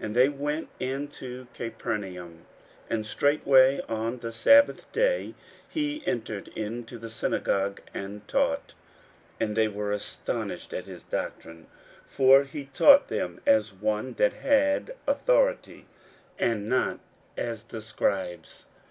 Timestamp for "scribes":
17.80-18.66